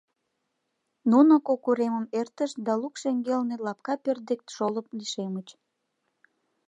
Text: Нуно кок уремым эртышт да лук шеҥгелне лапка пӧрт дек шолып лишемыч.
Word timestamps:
Нуно 1.11 1.33
кок 1.47 1.61
уремым 1.69 2.05
эртышт 2.19 2.55
да 2.65 2.73
лук 2.81 2.95
шеҥгелне 3.01 3.55
лапка 3.65 3.93
пӧрт 4.03 4.23
дек 4.29 4.41
шолып 4.55 4.87
лишемыч. 4.97 5.47